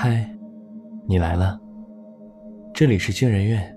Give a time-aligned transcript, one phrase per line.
[0.00, 0.24] 嗨，
[1.08, 1.60] 你来了。
[2.72, 3.76] 这里是惊人院，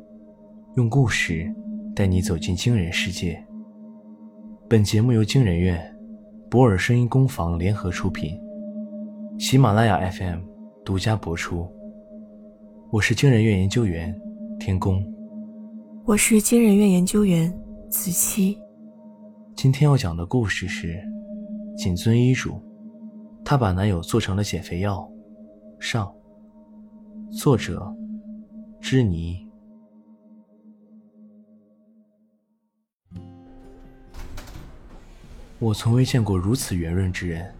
[0.75, 1.51] 用故事
[1.95, 3.43] 带你走进惊人世界。
[4.69, 5.81] 本节目由惊人院、
[6.47, 8.39] 博尔声音工坊联合出品，
[9.39, 10.41] 喜马拉雅 FM
[10.85, 11.67] 独家播出。
[12.91, 14.15] 我是惊人院研究员
[14.59, 15.03] 天宫，
[16.05, 17.51] 我是惊人院研究员
[17.89, 18.55] 子期。
[19.55, 21.03] 今天要讲的故事是
[21.75, 22.61] 谨遵医嘱，
[23.43, 25.11] 她把男友做成了减肥药。
[25.81, 26.13] 上。
[27.31, 27.91] 作者：
[28.79, 29.47] 知妮。
[35.57, 37.51] 我从未见过如此圆润之人。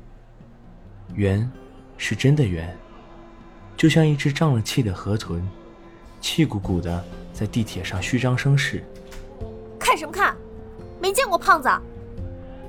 [1.15, 1.51] 圆，
[1.97, 2.77] 是真的圆，
[3.75, 5.43] 就像一只胀了气的河豚，
[6.21, 8.83] 气鼓鼓的在地铁上虚张声势。
[9.79, 10.37] 看什么看？
[11.01, 11.67] 没见过胖子。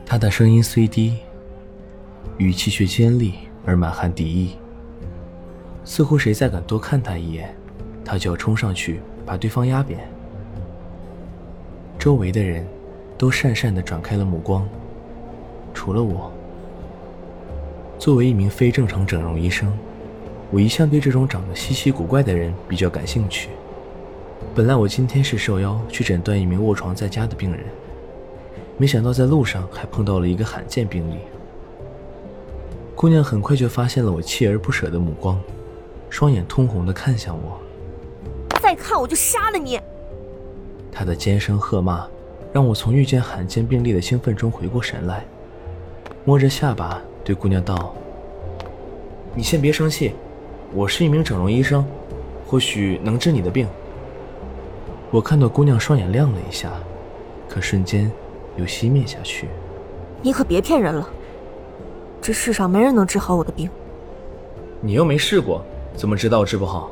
[0.06, 1.18] 他的声音虽低，
[2.38, 3.34] 语气却尖利
[3.66, 4.56] 而满含敌意。
[5.84, 7.54] 似乎谁再敢多看他一眼，
[8.04, 10.00] 他就要冲上去把对方压扁。
[11.98, 12.66] 周围的人
[13.18, 14.68] 都讪讪地转开了目光，
[15.74, 16.32] 除了我。
[17.98, 19.72] 作为一名非正常整容医生，
[20.50, 23.50] 我一向对这种长得稀奇古怪的人比较感兴趣。
[24.54, 27.60] 本来我今天是受邀去诊断一名卧床在家的病人，
[28.76, 31.18] 没想到在路上还碰到了一个罕见病例。
[32.96, 35.40] 姑娘很快就发现了我锲而不舍的目光。
[36.12, 37.58] 双眼通红的看向我，
[38.60, 39.80] 再看我就杀了你！
[40.92, 42.06] 他的尖声喝骂，
[42.52, 45.24] 让我从遇见罕见病例的兴奋中回过神来，
[46.26, 47.94] 摸着下巴对姑娘道
[49.34, 50.12] ：“你先别生气，
[50.74, 51.82] 我是一名整容医生，
[52.46, 53.66] 或许能治你的病。”
[55.10, 56.74] 我看到姑娘双眼亮了一下，
[57.48, 58.12] 可瞬间
[58.56, 59.48] 又熄灭下去。
[60.20, 61.08] 你可别骗人了，
[62.20, 63.70] 这世上没人能治好我的病。
[64.82, 65.64] 你又没试过。
[65.94, 66.90] 怎么知道治不好？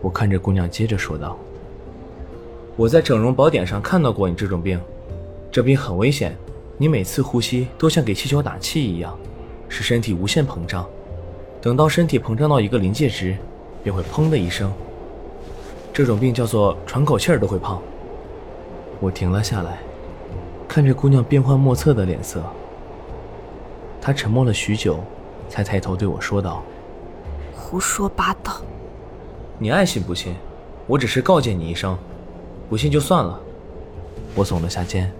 [0.00, 1.36] 我看着姑娘，接着说道
[2.76, 4.78] ：“我在整容宝典上看到过你这种病，
[5.50, 6.36] 这病很危险，
[6.76, 9.18] 你每次呼吸都像给气球打气一样，
[9.68, 10.86] 使身体无限膨胀。
[11.60, 13.36] 等到身体膨胀到一个临界值，
[13.82, 14.70] 便会砰的一声。
[15.92, 17.80] 这种病叫做喘口气儿都会胖。”
[19.00, 19.78] 我停了下来，
[20.68, 22.42] 看着姑娘变幻莫测的脸色，
[24.00, 25.00] 她沉默了许久，
[25.48, 26.62] 才抬头对我说道。
[27.64, 28.52] 胡说八道！
[29.58, 30.34] 你爱信不信，
[30.86, 31.96] 我只是告诫你一声，
[32.68, 33.40] 不信就算了。
[34.34, 35.10] 我耸了下肩。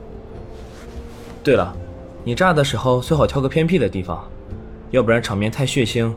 [1.42, 1.74] 对了，
[2.22, 4.22] 你炸的时候最好挑个偏僻的地方，
[4.90, 6.12] 要不然场面太血腥。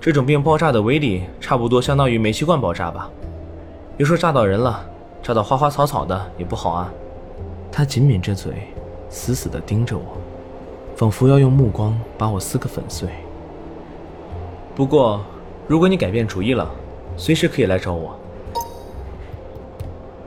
[0.00, 3.08] 这种病爆炸的威力差不多相当于煤气罐爆炸吧？
[3.96, 4.84] 别说炸到人了，
[5.22, 6.92] 炸到花花草草的也不好啊。
[7.70, 8.66] 他紧抿着嘴，
[9.08, 10.18] 死死地盯着我，
[10.96, 13.08] 仿佛要用目光把我撕个粉碎。
[14.74, 15.24] 不过。
[15.72, 16.70] 如果你改变主意了，
[17.16, 18.14] 随时可以来找我。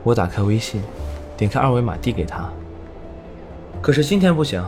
[0.02, 0.82] 我打开微信，
[1.36, 2.50] 点开二维码递给他。
[3.80, 4.60] 可是今天不行，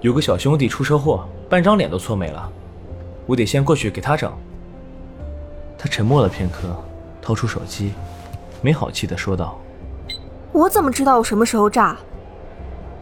[0.00, 2.50] 有个小兄弟出车祸，半张脸都搓没了，
[3.26, 4.32] 我得先过去给他整。
[5.76, 6.74] 他沉默了片刻，
[7.20, 7.92] 掏出手机，
[8.62, 9.60] 没好气的说道
[10.50, 11.94] ：“我怎么知道我什么时候炸？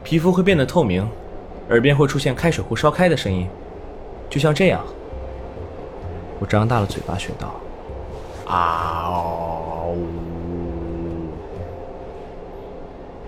[0.03, 1.09] 皮肤会变得透明，
[1.69, 3.47] 耳边会出现开水壶烧开的声音，
[4.29, 4.85] 就像这样。”
[6.41, 7.55] 我张大了嘴巴，学道
[8.47, 9.11] ：“啊
[9.89, 10.07] 呜！”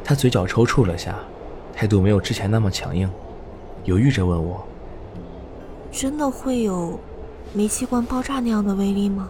[0.04, 1.16] 他嘴角抽搐了下，
[1.75, 3.10] 态度没有之前那么强硬，
[3.84, 4.65] 犹豫着问我
[5.91, 6.99] ：“真的会有
[7.53, 9.28] 煤气罐爆炸那样的威力吗？”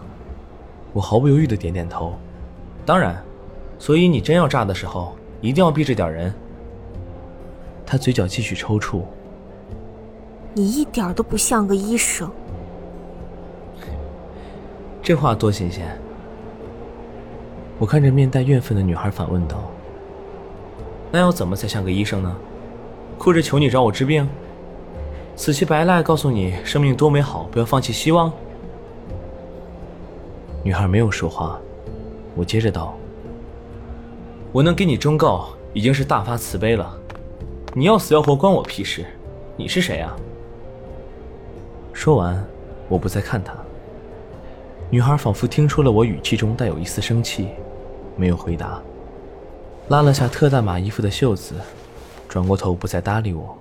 [0.93, 2.13] 我毫不犹豫的点点头
[2.85, 3.21] ：“当然。
[3.79, 6.33] 所以你真要炸的时候，一定要避着点人。”
[7.85, 9.01] 他嘴角继续抽搐
[10.53, 12.29] ：“你一点都不像个医生。”
[15.03, 15.99] 这话多新鲜！
[17.79, 19.63] 我看着面带怨愤的女孩，反问道
[21.11, 22.35] ：“那要怎么才像个医生呢？
[23.17, 24.29] 哭着求你找我治病？
[25.35, 28.31] 死乞白赖告诉你生命多美好，不要放弃希望？”
[30.63, 31.59] 女孩没有说话。
[32.35, 32.95] 我接着道
[34.53, 36.95] ：“我能给你忠告，已经是大发慈悲了。
[37.73, 39.03] 你要死要活，关我屁事！
[39.57, 40.15] 你是谁啊？”
[41.91, 42.45] 说完，
[42.87, 43.53] 我不再看她。
[44.91, 47.47] 女孩仿佛听出了我语气中带有一丝生气，
[48.17, 48.83] 没有回答，
[49.87, 51.55] 拉了下特大码衣服的袖子，
[52.27, 53.57] 转过头不再搭理我。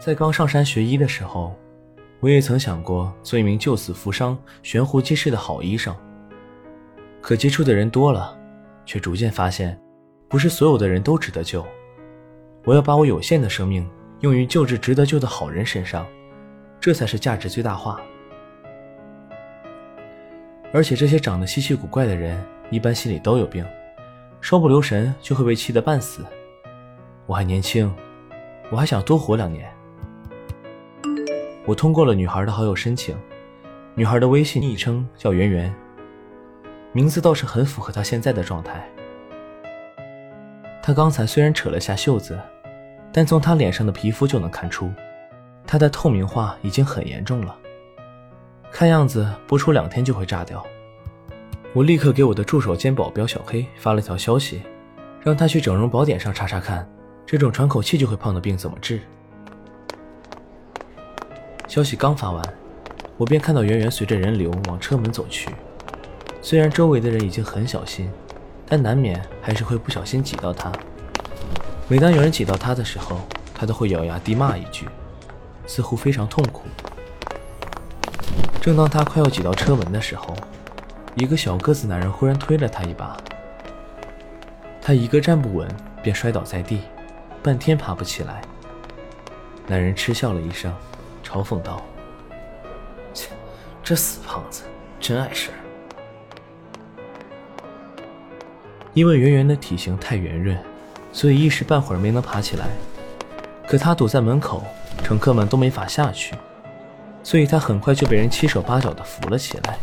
[0.00, 1.52] 在刚上山学医的时候，
[2.20, 5.92] 我也曾想过做一名救死扶伤、悬壶济世的好医生。
[7.20, 8.38] 可接触的人多了，
[8.84, 9.76] 却逐渐发现。
[10.28, 11.64] 不是所有的人都值得救。
[12.64, 13.88] 我要把我有限的生命
[14.20, 16.06] 用于救治值得救的好人身上，
[16.80, 18.00] 这才是价值最大化。
[20.72, 23.64] 而且这些长得稀奇古怪的人，一般心里都有病，
[24.40, 26.24] 稍不留神就会被气得半死。
[27.26, 27.94] 我还年轻，
[28.70, 29.72] 我还想多活两年。
[31.64, 33.16] 我通过了女孩的好友申请，
[33.94, 35.74] 女孩的微信昵称叫圆圆，
[36.92, 38.88] 名字倒是很符合她现在的状态。
[40.86, 42.38] 他刚才虽然扯了下袖子，
[43.12, 44.88] 但从他脸上的皮肤就能看出，
[45.66, 47.58] 他的透明化已经很严重了。
[48.70, 50.64] 看样子不出两天就会炸掉。
[51.72, 54.62] 我立刻给我的助手兼保镖小黑发了条消息，
[55.20, 56.88] 让他去整容宝典上查查看，
[57.26, 59.00] 这种喘口气就会胖的病怎么治。
[61.66, 62.40] 消息刚发完，
[63.16, 65.50] 我便看到圆圆随着人流往车门走去。
[66.40, 68.08] 虽然周围的人已经很小心，
[68.66, 70.72] 但难免还是会不小心挤到他。
[71.88, 73.20] 每当有人挤到他的时候，
[73.54, 74.88] 他都会咬牙低骂一句，
[75.66, 76.62] 似乎非常痛苦。
[78.60, 80.34] 正当他快要挤到车门的时候，
[81.14, 83.16] 一个小个子男人忽然推了他一把，
[84.82, 85.68] 他一个站不稳
[86.02, 86.80] 便摔倒在地，
[87.42, 88.42] 半天爬不起来。
[89.68, 90.72] 男人嗤笑了一声，
[91.24, 91.80] 嘲讽道
[93.14, 93.30] ：“切，
[93.82, 94.64] 这死胖子
[94.98, 95.58] 真碍事儿。”
[98.96, 100.56] 因为圆圆的体型太圆润，
[101.12, 102.66] 所以一时半会儿没能爬起来。
[103.68, 104.64] 可他堵在门口，
[105.04, 106.34] 乘客们都没法下去。
[107.22, 109.78] 所以他很快就被人七手八脚的扶了起来。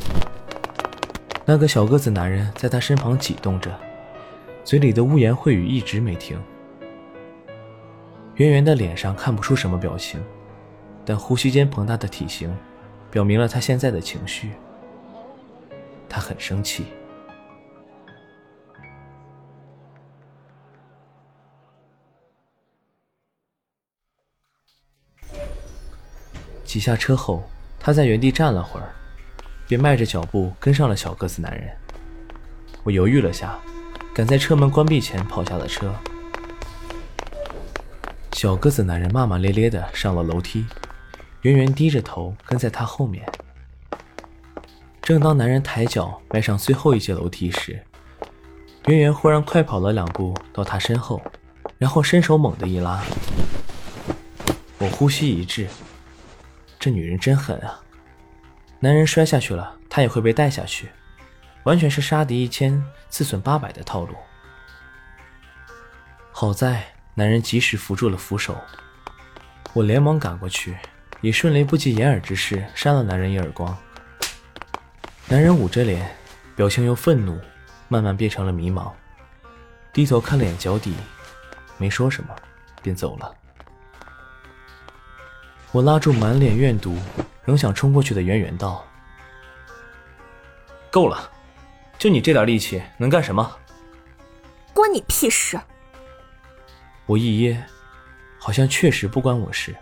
[1.46, 3.70] 那个小个子男人在他身旁挤动着，
[4.64, 6.42] 嘴里的污言秽语一直没停。
[8.38, 10.20] 圆圆的脸上看不出什么表情，
[11.06, 12.52] 但呼吸间膨大的体型，
[13.12, 14.54] 表明了他现在的情绪。
[16.10, 16.86] 他很生气。
[26.74, 27.48] 挤下车后，
[27.80, 28.90] 他在原地站了会儿，
[29.68, 31.70] 便迈着脚步跟上了小个子男人。
[32.82, 33.60] 我犹豫了下，
[34.12, 35.94] 赶在车门关闭前跑下了车。
[38.32, 40.66] 小个子男人骂骂咧咧的上了楼梯，
[41.44, 43.24] 圆圆低着头跟在他后面。
[45.04, 47.80] 正当男人抬脚迈上最后一节楼梯时，
[48.88, 51.22] 圆圆忽然快跑了两步到他身后，
[51.78, 53.00] 然后伸手猛地一拉，
[54.80, 55.68] 我呼吸一滞。
[56.84, 57.80] 这女人真狠啊！
[58.82, 60.90] 男人摔下去了，她也会被带下去，
[61.64, 64.14] 完全是杀敌一千，自损八百的套路。
[66.34, 68.58] 好在男人及时扶住了扶手，
[69.72, 70.76] 我连忙赶过去，
[71.22, 73.74] 以迅雷不及掩耳之势扇了男人一耳光。
[75.30, 76.14] 男人捂着脸，
[76.54, 77.40] 表情由愤怒
[77.88, 78.92] 慢慢变成了迷茫，
[79.94, 80.94] 低头看了眼脚底，
[81.78, 82.36] 没说什么，
[82.82, 83.34] 便走了。
[85.74, 86.96] 我拉住满脸怨毒、
[87.46, 88.86] 仍想冲过去的圆圆道
[90.92, 91.32] ：“够了，
[91.98, 93.58] 就你这点力气，能干什么？
[94.72, 95.60] 关你屁事！”
[97.08, 97.58] 我一噎，
[98.38, 99.76] 好像确实不关我事。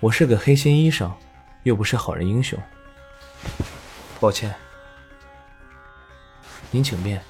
[0.00, 1.08] 我是个黑心医生，
[1.62, 2.58] 又不是好人英雄。
[4.18, 4.52] 抱歉，
[6.72, 7.22] 您请便。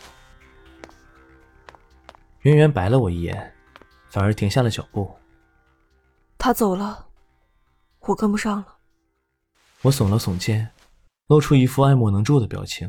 [2.40, 3.54] 圆圆白了我一眼，
[4.08, 5.14] 反而停下了脚步。
[6.46, 7.06] 他走了，
[8.02, 8.66] 我跟不上了。
[9.82, 10.70] 我耸了耸肩，
[11.26, 12.88] 露出一副爱莫能助的表情。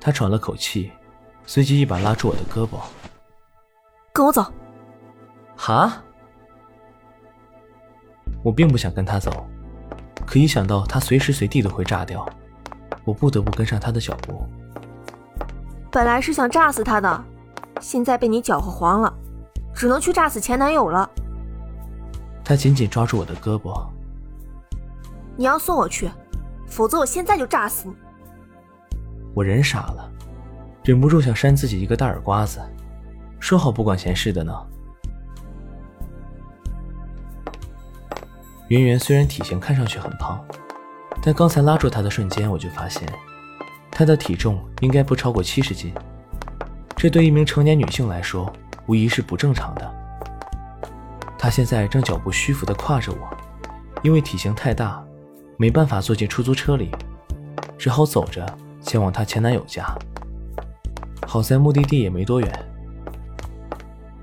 [0.00, 0.92] 他喘了口气，
[1.46, 2.78] 随即一把拉住我的胳膊
[4.14, 4.46] ：“跟我走。”
[5.58, 6.00] 哈！
[8.44, 9.44] 我并不想跟他走，
[10.24, 12.24] 可一想到他随时随地都会炸掉，
[13.04, 14.46] 我不得不跟上他的脚步。
[15.90, 17.24] 本来是想炸死他的，
[17.80, 19.12] 现在被你搅和黄了，
[19.74, 21.10] 只能去炸死前男友了。
[22.44, 23.86] 他紧紧抓住我的胳膊。
[25.36, 26.10] 你要送我去，
[26.66, 27.94] 否则我现在就炸死你！
[29.34, 30.10] 我人傻了，
[30.84, 32.60] 忍不住想扇自己一个大耳刮子。
[33.40, 34.52] 说好不管闲事的呢。
[38.68, 40.42] 圆圆虽然体型看上去很胖，
[41.22, 43.06] 但刚才拉住她的瞬间，我就发现
[43.90, 45.92] 她的体重应该不超过七十斤。
[46.96, 48.52] 这对一名成年女性来说，
[48.86, 50.01] 无疑是不正常的。
[51.42, 53.36] 他现在正脚步虚浮地跨着我，
[54.00, 55.02] 因为体型太大，
[55.56, 56.88] 没办法坐进出租车里，
[57.76, 58.46] 只好走着
[58.80, 59.84] 前往她前男友家。
[61.26, 62.66] 好在目的地也没多远。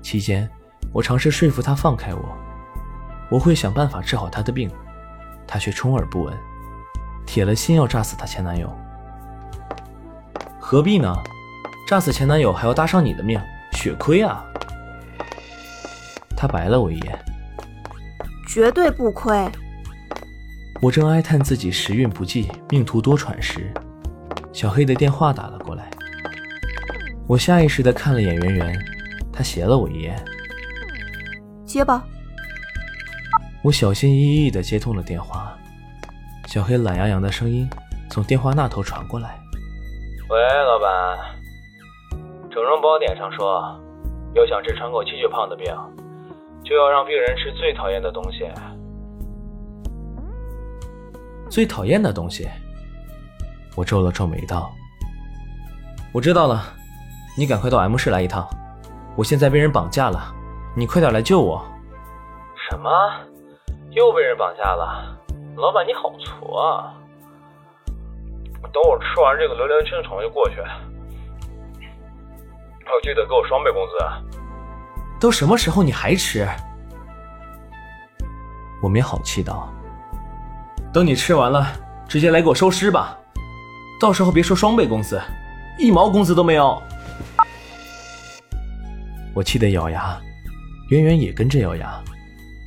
[0.00, 0.48] 期间，
[0.94, 2.22] 我尝试说服他放开我，
[3.30, 4.70] 我会想办法治好他的病，
[5.46, 6.34] 他却充耳不闻，
[7.26, 8.74] 铁了心要炸死她前男友。
[10.58, 11.14] 何必呢？
[11.86, 13.38] 炸死前男友还要搭上你的命，
[13.72, 14.42] 血亏啊！
[16.40, 17.18] 他白了我一眼，
[18.48, 19.46] 绝对不亏。
[20.80, 23.70] 我正哀叹自己时运不济，命途多舛时，
[24.50, 25.90] 小黑的电话打了过来。
[27.28, 28.78] 我下意识的看了眼圆圆，
[29.30, 30.18] 他斜了我一眼，
[31.66, 32.02] 接吧。
[33.62, 35.54] 我小心翼翼的接通了电话，
[36.46, 37.68] 小黑懒洋洋的声音
[38.08, 39.38] 从电话那头传过来
[40.30, 41.18] ：“喂，老板，
[42.50, 43.78] 整容宝典上说，
[44.34, 45.66] 要想治喘口气就胖的病，
[46.70, 48.48] 就要让病人吃最讨厌的东西。
[51.50, 52.48] 最讨厌的东西？”
[53.76, 54.70] 我皱了皱眉道
[56.14, 56.62] ：“我知道了，
[57.36, 58.48] 你赶快到 M 市来一趟，
[59.16, 60.32] 我现在被人绑架了，
[60.76, 61.60] 你快点来救我。”
[62.70, 62.88] 什么？
[63.90, 65.18] 又被人绑架了，
[65.56, 66.94] 老板你好挫啊！
[68.72, 70.58] 等我吃完这个榴莲清肠就过去，
[72.86, 74.39] 要记得给我双倍工资。
[75.20, 76.48] 都什么时候你还吃？
[78.82, 79.70] 我没好气道
[80.90, 81.70] ：“等你吃完了，
[82.08, 83.14] 直接来给我收尸吧，
[84.00, 85.20] 到时候别说双倍工资，
[85.78, 86.82] 一毛工资都没有。”
[89.36, 90.18] 我气得咬牙，
[90.88, 92.02] 圆圆也跟着咬牙。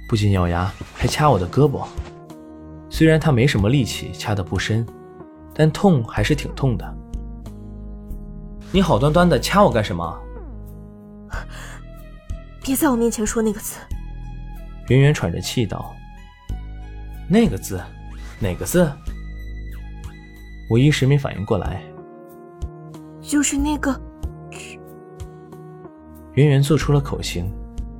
[0.07, 1.87] 不仅咬牙，还掐我的胳膊。
[2.87, 4.85] 虽然他没什么力气，掐得不深，
[5.55, 6.95] 但痛还是挺痛的。
[8.71, 10.21] 你好端端的掐我干什么？
[12.63, 13.77] 别在我面前说那个字。
[14.87, 15.93] 圆圆喘着气道
[17.27, 17.81] ：“那个字，
[18.39, 18.89] 哪个字？”
[20.69, 21.83] 我一时没反应过来。
[23.21, 23.93] 就是那个。
[26.35, 27.53] 圆圆做出了口型，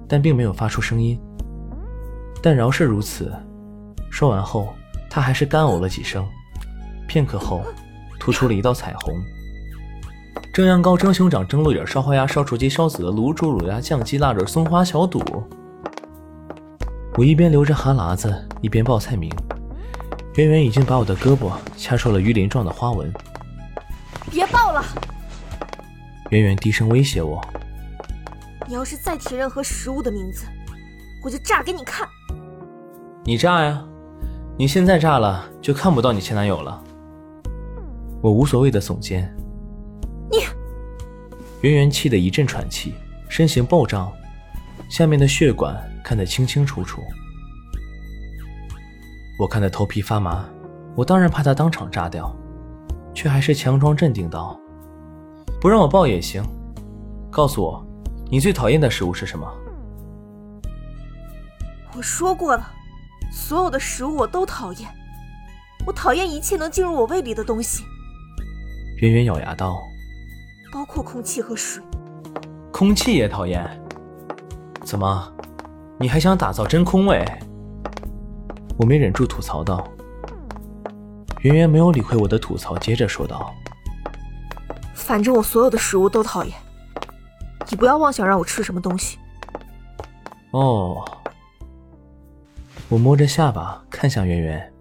[0.07, 1.19] 但并没有发出声音。
[2.41, 3.31] 但饶是如此，
[4.09, 4.73] 说完后，
[5.09, 6.25] 他还是干呕了几声，
[7.07, 7.61] 片刻后，
[8.17, 9.13] 吐出了一道彩虹。
[10.53, 15.21] 蒸羊羔、蒸熊掌、蒸鹿眼、烧花鸭、烧雏鸡、烧子鹅、卤猪、卤鸭、酱鸡、腊肉、松花小肚。
[17.15, 19.31] 我一边流着哈喇子，一边报菜名。
[20.35, 23.11] 圆圆已经把我的胳膊掐出了鱼鳞状的花纹。
[24.31, 24.83] 别报了！
[26.29, 27.39] 圆圆低声威胁我
[28.67, 30.45] ：“你要是再提任何食物的名字，
[31.23, 32.07] 我就炸给你看。”
[33.23, 33.83] 你炸呀！
[34.57, 36.83] 你现在炸了，就看不到你前男友了。
[38.21, 39.35] 我无所谓的耸肩。
[41.63, 42.93] 你，圆圆气得一阵喘气，
[43.29, 44.11] 身形暴涨，
[44.89, 47.01] 下面的血管看得清清楚楚。
[49.39, 50.45] 我看得头皮发麻，
[50.93, 52.35] 我当然怕他当场炸掉，
[53.15, 54.59] 却还是强装镇定道
[55.61, 56.43] ：“不让我抱也行，
[57.31, 57.81] 告诉我，
[58.29, 59.49] 你最讨厌的食物是什么？”
[61.95, 62.71] 我说过了。
[63.31, 64.87] 所有的食物我都讨厌，
[65.87, 67.83] 我讨厌一切能进入我胃里的东西。
[68.97, 69.81] 圆圆咬牙道
[70.73, 71.83] ：“包括空气和水。”
[72.73, 73.63] 空气也讨厌？
[74.83, 75.31] 怎么，
[75.99, 77.23] 你还想打造真空位？
[78.75, 79.87] 我没忍住吐槽道。
[81.41, 83.53] 圆圆没有理会我的吐槽，接着说道
[84.95, 86.53] ：“反正我所有的食物都讨厌，
[87.69, 89.19] 你不要妄想让我吃什么东西。”
[90.51, 91.05] 哦。
[92.89, 94.73] 我摸着下巴看向圆圆，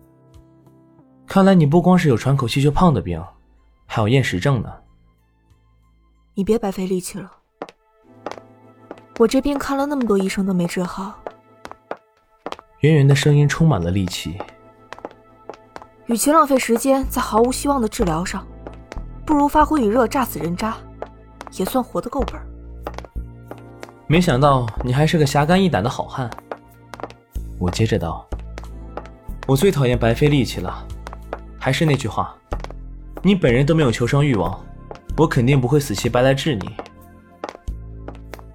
[1.26, 3.22] 看来你不光是有喘口气就胖的病，
[3.86, 4.72] 还有厌食症呢。
[6.34, 7.30] 你别白费力气了，
[9.18, 11.12] 我这病看了那么多医生都没治好。
[12.80, 14.38] 圆圆的声音充满了戾气。
[16.06, 18.46] 与其浪费时间在毫无希望的治疗上，
[19.26, 20.74] 不如发挥余热炸死人渣，
[21.52, 22.40] 也算活得够本。
[24.06, 26.30] 没想到你还是个侠肝义胆的好汉。
[27.58, 28.26] 我接着道
[29.46, 30.82] ：“我最讨厌白费力气了，
[31.58, 32.34] 还是那句话，
[33.22, 34.58] 你本人都没有求生欲望，
[35.16, 36.76] 我肯定不会死乞白赖治你。”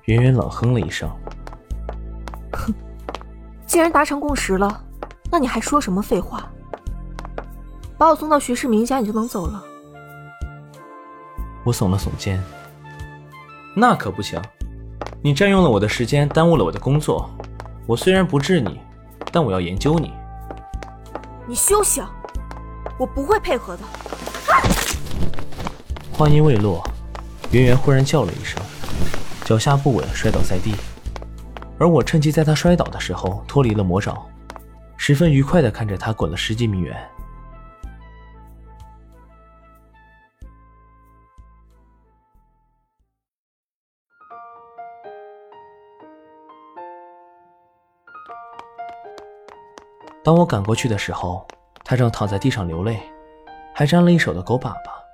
[0.06, 1.10] 圆圆冷哼了一声
[2.54, 2.74] ：“哼，
[3.68, 4.84] 既然达成共识了，
[5.32, 6.50] 那你还说什么废话？
[7.98, 9.64] 把我送到徐世明家，你就能走了？”
[11.66, 12.42] 我耸了耸肩
[13.76, 14.42] ：“那可不行，
[15.22, 17.30] 你占用了我的时间，耽误了我的工作。
[17.86, 18.80] 我虽然不治你。”
[19.30, 20.14] 但我要研究你，
[21.46, 22.10] 你休想！
[22.98, 23.84] 我不会配合的。
[26.18, 26.84] 话音未落，
[27.52, 28.60] 圆圆忽然叫了一声，
[29.46, 30.74] 脚下不稳，摔倒在地。
[31.78, 34.18] 而我趁机在她摔倒的时候脱离了魔爪，
[34.98, 36.98] 十分愉快地看着她滚了十几米远。
[50.24, 51.48] 当我赶过去的时候，
[51.84, 53.00] 他正躺在地上流泪，
[53.76, 55.07] 还沾了一手的狗粑粑。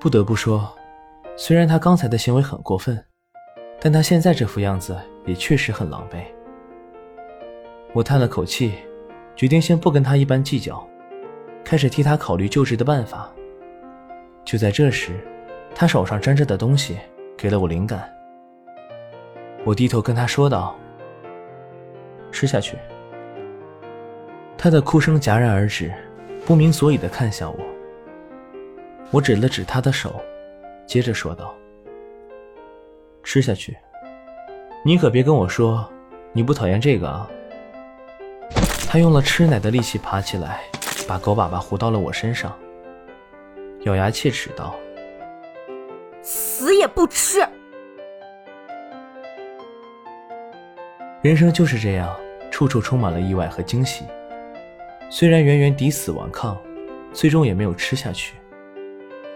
[0.00, 0.72] 不得不说，
[1.36, 3.04] 虽然他刚才的行为很过分，
[3.80, 6.22] 但他现在这副样子也确实很狼狈。
[7.92, 8.74] 我叹了口气，
[9.34, 10.86] 决定先不跟他一般计较，
[11.64, 13.28] 开始替他考虑救治的办法。
[14.44, 15.18] 就在这时，
[15.74, 16.96] 他手上沾着的东西
[17.36, 18.08] 给了我灵感。
[19.64, 20.76] 我低头跟他说道
[22.30, 22.78] ：“吃下去。”
[24.56, 25.92] 他的哭声戛然而止，
[26.46, 27.58] 不明所以的看向我。
[29.10, 30.20] 我指了指他的手，
[30.86, 31.54] 接着说道
[33.24, 33.76] ：“吃下去。
[34.84, 35.90] 你可别跟我说
[36.32, 37.28] 你不讨厌这个啊。”
[38.86, 40.60] 他用了吃奶的力气爬起来，
[41.06, 42.56] 把狗粑粑糊到了我身上。
[43.82, 44.74] 咬牙切齿道
[46.20, 47.40] ：“死也不吃！”
[51.22, 52.14] 人生就是这样，
[52.50, 54.04] 处处充满了意外和惊喜。
[55.10, 56.56] 虽然远远抵死顽抗，
[57.12, 58.34] 最终也没有吃下去，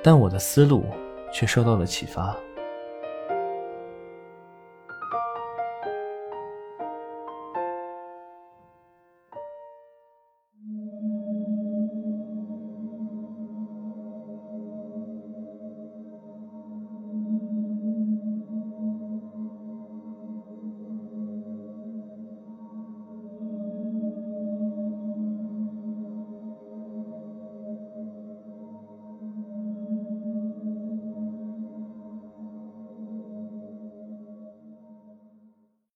[0.03, 0.85] 但我的思路
[1.33, 2.37] 却受到了启发。